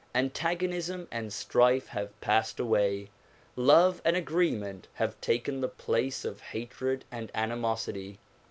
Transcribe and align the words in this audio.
Antagonism 0.15 1.07
and 1.11 1.31
strife 1.31 1.89
have 1.89 2.19
passed 2.21 2.59
away; 2.59 3.11
love 3.55 4.01
and 4.03 4.15
agreement 4.17 4.87
have 4.95 5.21
taken 5.21 5.61
the 5.61 5.67
place 5.69 6.25
of 6.25 6.41
hatred 6.41 7.05
and 7.11 7.29
animosity. 7.35 8.17